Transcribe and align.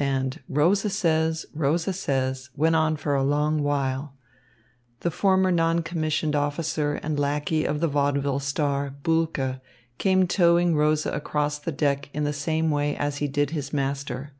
And 0.00 0.40
"Rosa 0.48 0.90
says," 0.90 1.46
"Rosa 1.54 1.92
says," 1.92 2.50
went 2.56 2.74
on 2.74 2.96
for 2.96 3.14
a 3.14 3.22
long 3.22 3.62
while. 3.62 4.14
The 5.02 5.12
former 5.12 5.52
non 5.52 5.82
commissioned 5.84 6.34
officer 6.34 6.94
and 6.94 7.20
lackey 7.20 7.64
of 7.64 7.78
the 7.78 7.86
vaudeville 7.86 8.40
star, 8.40 8.92
Bulke, 9.04 9.60
came 9.96 10.26
towing 10.26 10.74
Rosa 10.74 11.12
across 11.12 11.60
the 11.60 11.70
deck 11.70 12.10
in 12.12 12.24
the 12.24 12.32
same 12.32 12.72
way 12.72 12.96
as 12.96 13.18
he 13.18 13.28
did 13.28 13.50
his 13.50 13.72
master. 13.72 14.32